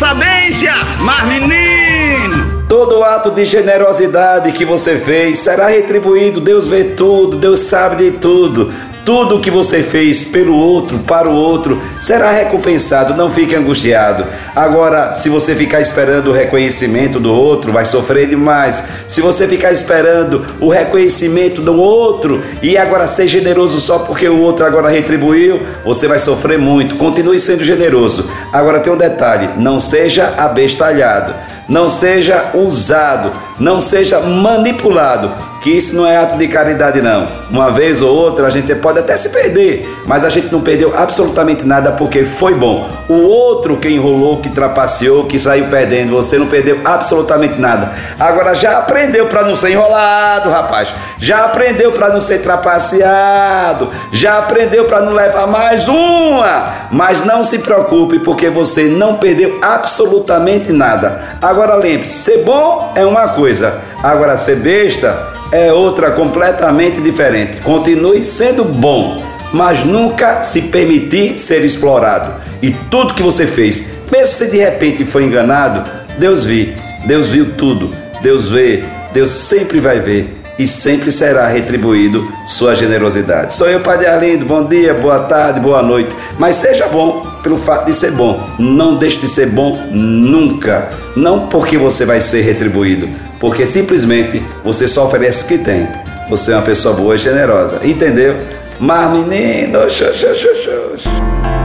[0.00, 2.64] sabência, mas menino!
[2.66, 6.40] Todo ato de generosidade que você fez será retribuído.
[6.40, 8.72] Deus vê tudo, Deus sabe de tudo.
[9.04, 13.14] Tudo o que você fez pelo outro, para o outro, será recompensado.
[13.14, 14.24] Não fique angustiado.
[14.54, 18.84] Agora, se você ficar esperando o reconhecimento do outro, vai sofrer demais.
[19.08, 24.40] Se você ficar esperando o reconhecimento do outro e agora ser generoso só porque o
[24.40, 26.96] outro agora retribuiu, você vai sofrer muito.
[26.96, 28.30] Continue sendo generoso.
[28.52, 31.34] Agora tem um detalhe: não seja abestalhado
[31.70, 37.28] não seja usado, não seja manipulado, que isso não é ato de caridade não.
[37.50, 40.96] Uma vez ou outra a gente pode até se perder, mas a gente não perdeu
[40.96, 42.88] absolutamente nada porque foi bom.
[43.08, 47.92] O outro que enrolou, que trapaceou, que saiu perdendo, você não perdeu absolutamente nada.
[48.18, 50.94] Agora já aprendeu para não ser enrolado, rapaz.
[51.18, 53.90] Já aprendeu para não ser trapaceado.
[54.12, 56.88] Já aprendeu para não levar mais uma.
[56.90, 61.36] Mas não se preocupe porque você não perdeu absolutamente nada.
[61.42, 67.58] Agora lembre-se, ser bom é uma coisa, agora ser besta é outra completamente diferente.
[67.58, 72.40] Continue sendo bom, mas nunca se permitir ser explorado.
[72.62, 76.72] E tudo que você fez, mesmo se de repente foi enganado, Deus viu,
[77.06, 83.54] Deus viu tudo, Deus vê, Deus sempre vai ver e sempre será retribuído sua generosidade.
[83.54, 86.14] Sou eu, Padre Arlindo, bom dia, boa tarde, boa noite.
[86.38, 88.46] Mas seja bom pelo fato de ser bom.
[88.58, 90.90] Não deixe de ser bom nunca.
[91.16, 93.08] Não porque você vai ser retribuído,
[93.40, 95.88] porque simplesmente você só oferece o que tem.
[96.28, 97.80] Você é uma pessoa boa e generosa.
[97.82, 98.36] Entendeu?
[98.78, 101.59] Mas menino, xô, xô, xô.